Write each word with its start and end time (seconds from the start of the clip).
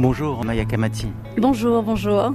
Bonjour 0.00 0.42
Maya 0.46 0.64
Kamati. 0.64 1.08
Bonjour, 1.36 1.82
bonjour. 1.82 2.32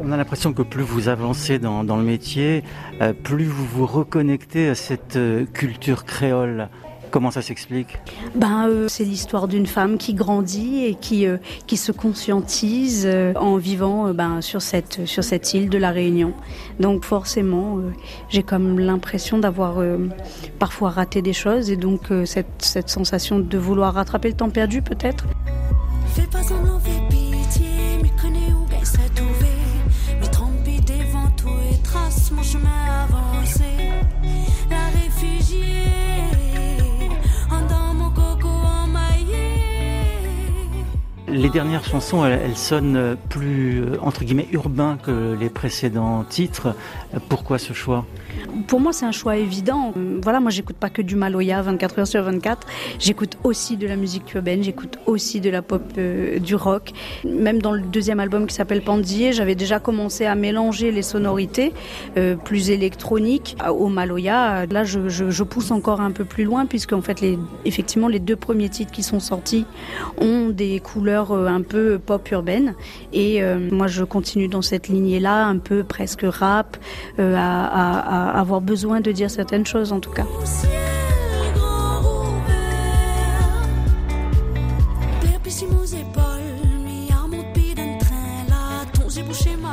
on 0.00 0.12
a 0.12 0.16
l'impression 0.16 0.52
que 0.52 0.62
plus 0.62 0.84
vous 0.84 1.08
avancez 1.08 1.58
dans, 1.58 1.82
le 1.82 2.04
métier, 2.04 2.62
euh, 3.02 3.12
plus 3.12 3.46
vous 3.46 3.64
vous 3.64 3.84
reconnectez 3.84 4.68
à 4.68 4.76
cette 4.76 5.16
euh, 5.16 5.44
culture 5.44 6.04
créole. 6.04 6.68
Comment 7.10 7.32
ça 7.32 7.42
s'explique? 7.42 7.98
Ben, 8.36 8.68
euh, 8.68 8.86
C'est 8.86 9.02
l'histoire 9.02 9.48
d'une 9.48 9.66
femme 9.66 9.98
qui 9.98 10.14
grandit 10.14 10.84
et 10.84 10.94
qui, 10.94 11.26
qui 11.66 11.76
se 11.76 11.90
conscientise 11.90 13.08
en 13.34 13.56
vivant 13.56 14.14
ben, 14.14 14.40
sur, 14.40 14.62
cette, 14.62 15.04
sur 15.04 15.24
cette 15.24 15.52
île 15.52 15.68
de 15.68 15.78
la 15.78 15.90
Réunion. 15.90 16.32
Donc 16.78 17.04
forcément, 17.04 17.78
j'ai 18.28 18.44
comme 18.44 18.78
l'impression 18.78 19.38
d'avoir 19.38 19.82
parfois 20.60 20.90
raté 20.90 21.22
des 21.22 21.32
choses 21.32 21.72
et 21.72 21.76
donc 21.76 22.02
cette, 22.24 22.62
cette 22.62 22.88
sensation 22.88 23.40
de 23.40 23.58
vouloir 23.58 23.94
rattraper 23.94 24.28
le 24.28 24.34
temps 24.34 24.50
perdu 24.50 24.80
peut-être? 24.80 25.24
Fais 26.14 26.26
pas 26.26 26.42
semblant, 26.42 26.80
fais 26.80 27.00
pitié, 27.08 27.98
mais 28.02 28.10
connais 28.20 28.52
où 28.52 28.66
bien 28.66 28.84
ça 28.84 28.98
trouvé. 29.14 29.54
Mais 30.20 30.26
trempé 30.26 30.80
devant 30.80 31.30
tout 31.36 31.48
et 31.70 31.80
trace 31.82 32.30
mon 32.32 32.42
chemin 32.42 32.89
Les 41.32 41.48
dernières 41.48 41.84
chansons, 41.84 42.24
elles, 42.24 42.56
sonnent 42.56 43.16
plus, 43.28 43.82
euh, 43.82 43.96
entre 44.02 44.24
guillemets, 44.24 44.48
urbain 44.52 44.98
que 45.00 45.36
les 45.38 45.48
précédents 45.48 46.24
titres. 46.24 46.74
Pourquoi 47.28 47.58
ce 47.58 47.72
choix? 47.72 48.04
Pour 48.66 48.80
moi, 48.80 48.92
c'est 48.92 49.06
un 49.06 49.12
choix 49.12 49.36
évident. 49.36 49.92
Voilà, 50.22 50.40
moi, 50.40 50.50
j'écoute 50.50 50.76
pas 50.76 50.90
que 50.90 51.02
du 51.02 51.14
Maloya 51.14 51.62
24 51.62 52.00
heures 52.00 52.06
sur 52.06 52.22
24. 52.22 52.66
J'écoute 52.98 53.38
aussi 53.44 53.76
de 53.76 53.86
la 53.86 53.96
musique 53.96 54.34
urbaine, 54.34 54.62
j'écoute 54.62 54.98
aussi 55.06 55.40
de 55.40 55.50
la 55.50 55.62
pop, 55.62 55.82
euh, 55.98 56.38
du 56.38 56.54
rock. 56.54 56.92
Même 57.24 57.60
dans 57.62 57.72
le 57.72 57.82
deuxième 57.82 58.18
album 58.18 58.46
qui 58.46 58.54
s'appelle 58.54 58.82
Pandier, 58.82 59.32
j'avais 59.32 59.54
déjà 59.54 59.78
commencé 59.78 60.26
à 60.26 60.34
mélanger 60.34 60.90
les 60.90 61.02
sonorités 61.02 61.72
euh, 62.16 62.34
plus 62.36 62.70
électroniques 62.70 63.56
au 63.68 63.88
Maloya. 63.88 64.66
Là, 64.66 64.84
je, 64.84 65.42
pousse 65.42 65.70
encore 65.70 66.00
un 66.00 66.12
peu 66.12 66.24
plus 66.24 66.44
loin 66.44 66.66
puisque 66.66 66.92
en 66.92 67.02
fait, 67.02 67.24
effectivement, 67.64 68.08
les 68.08 68.20
deux 68.20 68.36
premiers 68.36 68.68
titres 68.68 68.92
qui 68.92 69.02
sont 69.02 69.20
sortis 69.20 69.64
ont 70.18 70.48
des 70.48 70.80
couleurs 70.80 71.29
euh, 71.32 71.46
un 71.46 71.62
peu 71.62 71.98
pop 71.98 72.30
urbaine. 72.30 72.74
Et 73.12 73.42
moi, 73.70 73.86
je 73.86 74.04
continue 74.04 74.48
dans 74.48 74.62
cette 74.62 74.88
lignée-là, 74.88 75.46
un 75.46 75.58
peu 75.58 75.84
presque 75.84 76.24
rap, 76.24 76.76
à, 77.18 77.22
à, 77.22 78.30
à 78.30 78.40
avoir 78.40 78.60
besoin 78.60 79.00
de 79.00 79.12
dire 79.12 79.30
certaines 79.30 79.66
choses 79.66 79.92
en 79.92 80.00
tout 80.00 80.10
cas. 80.10 80.26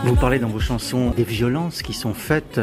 Vous 0.04 0.16
parlez 0.16 0.40
dans 0.40 0.48
vos 0.48 0.60
chansons 0.60 1.12
des 1.12 1.24
violences 1.24 1.82
qui 1.82 1.94
sont 1.94 2.14
faites 2.14 2.62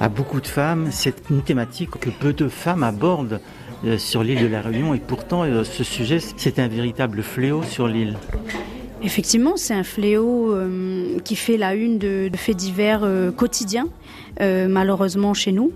à 0.00 0.08
beaucoup 0.08 0.40
de 0.40 0.46
femmes. 0.46 0.88
C'est 0.90 1.30
une 1.30 1.42
thématique 1.42 1.90
que 1.90 2.10
peu 2.10 2.32
de 2.32 2.48
femmes 2.48 2.82
abordent 2.82 3.40
euh, 3.84 3.98
sur 3.98 4.22
l'île 4.22 4.42
de 4.42 4.46
la 4.46 4.60
Réunion 4.60 4.94
et 4.94 4.98
pourtant 4.98 5.44
euh, 5.44 5.62
ce 5.62 5.84
sujet 5.84 6.18
c'est 6.18 6.58
un 6.58 6.66
véritable 6.66 7.22
fléau 7.22 7.62
sur 7.62 7.86
l'île. 7.86 8.16
Effectivement, 9.00 9.56
c'est 9.56 9.74
un 9.74 9.84
fléau 9.84 10.52
euh, 10.52 11.20
qui 11.20 11.36
fait 11.36 11.56
la 11.56 11.76
une 11.76 11.98
de, 11.98 12.28
faits 12.34 12.56
divers 12.56 13.08
quotidiens, 13.36 13.86
malheureusement 14.40 15.34
chez 15.34 15.52
nous. 15.52 15.70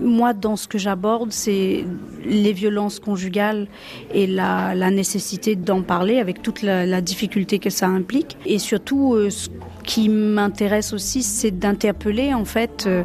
Moi, 0.00 0.32
dans 0.32 0.54
ce 0.54 0.68
que 0.68 0.78
j'aborde, 0.78 1.32
c'est 1.32 1.84
les 2.24 2.52
violences 2.52 3.00
conjugales 3.00 3.66
et 4.14 4.28
la, 4.28 4.74
nécessité 4.92 5.56
d'en 5.56 5.82
parler 5.82 6.20
avec 6.20 6.40
toute 6.40 6.62
la, 6.62 6.86
la, 6.86 7.00
difficulté 7.00 7.58
que 7.58 7.70
ça 7.70 7.88
implique. 7.88 8.36
Et 8.46 8.60
surtout, 8.60 9.16
ce 9.28 9.48
qui 9.88 10.10
m'intéresse 10.10 10.92
aussi, 10.92 11.22
c'est 11.22 11.50
d'interpeller 11.50 12.34
en 12.34 12.44
fait 12.44 12.84
euh, 12.86 13.04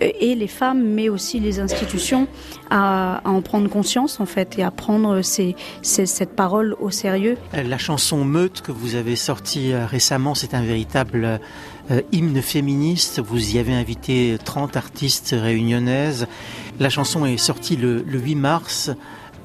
et 0.00 0.36
les 0.36 0.46
femmes, 0.46 0.80
mais 0.80 1.08
aussi 1.08 1.40
les 1.40 1.58
institutions 1.58 2.28
à, 2.70 3.20
en 3.24 3.42
prendre 3.42 3.68
conscience 3.68 4.20
en 4.20 4.26
fait 4.26 4.56
et 4.56 4.62
à 4.62 4.70
prendre 4.70 5.22
cette 5.22 6.36
parole 6.36 6.76
au 6.78 6.90
sérieux. 6.90 7.36
La 7.52 7.78
chanson 7.78 8.24
Meute 8.24 8.60
que 8.60 8.70
vous 8.70 8.94
avez 8.94 9.16
sortie 9.16 9.72
euh, 9.72 9.86
récemment, 9.86 10.36
c'est 10.36 10.54
un 10.54 10.62
véritable 10.62 11.40
euh, 11.90 12.00
hymne 12.12 12.40
féministe. 12.42 13.18
Vous 13.18 13.56
y 13.56 13.58
avez 13.58 13.74
invité 13.74 14.38
30 14.44 14.76
artistes 14.76 15.34
réunionnaises. 15.36 16.28
La 16.78 16.90
chanson 16.90 17.26
est 17.26 17.38
sortie 17.38 17.74
le 17.74 18.04
8 18.06 18.36
mars, 18.36 18.90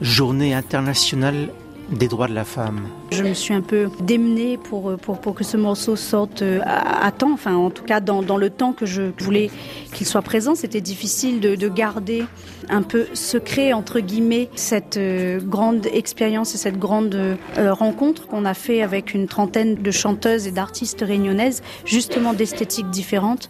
journée 0.01 0.53
internationale 0.53 1.49
des 1.89 2.07
droits 2.07 2.27
de 2.27 2.33
la 2.33 2.45
femme. 2.45 2.87
Je 3.11 3.23
me 3.23 3.33
suis 3.33 3.53
un 3.53 3.61
peu 3.61 3.89
démenée 4.01 4.57
pour, 4.57 4.95
pour, 4.97 5.19
pour 5.19 5.35
que 5.35 5.43
ce 5.43 5.57
morceau 5.57 5.95
sorte 5.95 6.41
euh, 6.41 6.59
à, 6.65 7.11
temps, 7.11 7.31
enfin 7.31 7.55
en 7.55 7.69
tout 7.69 7.83
cas 7.83 7.99
dans, 7.99 8.21
dans 8.21 8.37
le 8.37 8.49
temps 8.49 8.73
que 8.73 8.85
je 8.85 9.03
voulais 9.19 9.49
qu'il 9.93 10.07
soit 10.07 10.21
présent. 10.21 10.55
C'était 10.55 10.81
difficile 10.81 11.39
de, 11.39 11.55
de, 11.55 11.69
garder 11.69 12.25
un 12.69 12.81
peu 12.81 13.05
secret, 13.13 13.73
entre 13.73 13.99
guillemets, 13.99 14.49
cette 14.55 14.97
euh, 14.97 15.39
grande 15.39 15.85
expérience 15.87 16.55
et 16.55 16.57
cette 16.57 16.79
grande 16.79 17.15
euh, 17.15 17.35
rencontre 17.73 18.27
qu'on 18.27 18.45
a 18.45 18.53
fait 18.53 18.81
avec 18.81 19.13
une 19.13 19.27
trentaine 19.27 19.75
de 19.75 19.91
chanteuses 19.91 20.47
et 20.47 20.51
d'artistes 20.51 21.03
réunionnaises, 21.05 21.61
justement 21.85 22.33
d'esthétiques 22.33 22.89
différentes. 22.89 23.49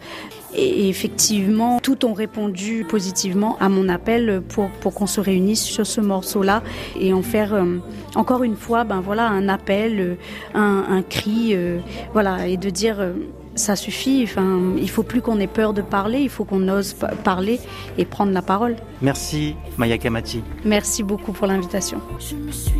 Et 0.57 0.89
effectivement, 0.89 1.79
tout 1.81 2.05
ont 2.05 2.13
répondu 2.13 2.85
positivement 2.87 3.57
à 3.59 3.69
mon 3.69 3.89
appel 3.89 4.41
pour, 4.47 4.69
pour 4.81 4.93
qu'on 4.93 5.07
se 5.07 5.19
réunisse 5.19 5.63
sur 5.63 5.85
ce 5.85 6.01
morceau-là 6.01 6.63
et 6.99 7.13
en 7.13 7.21
faire 7.21 7.53
euh, 7.53 7.77
encore 8.15 8.43
une 8.43 8.55
fois, 8.55 8.83
ben 8.83 9.01
voilà, 9.01 9.27
un 9.27 9.49
appel, 9.49 9.99
euh, 9.99 10.15
un, 10.53 10.85
un 10.89 11.01
cri, 11.01 11.49
euh, 11.51 11.79
voilà, 12.13 12.47
et 12.47 12.57
de 12.57 12.69
dire 12.69 12.97
ça 13.55 13.75
suffit. 13.75 14.21
Enfin, 14.23 14.59
il 14.77 14.89
faut 14.89 15.03
plus 15.03 15.21
qu'on 15.21 15.39
ait 15.39 15.47
peur 15.47 15.73
de 15.73 15.81
parler, 15.81 16.19
il 16.19 16.29
faut 16.29 16.45
qu'on 16.45 16.67
ose 16.67 16.95
parler 17.23 17.59
et 17.97 18.05
prendre 18.05 18.31
la 18.31 18.41
parole. 18.41 18.75
Merci 19.01 19.55
Maya 19.77 19.97
Kamati. 19.97 20.41
Merci 20.63 21.03
beaucoup 21.03 21.31
pour 21.31 21.47
l'invitation. 21.47 21.99
Je 22.19 22.35
me 22.35 22.51
suis 22.51 22.73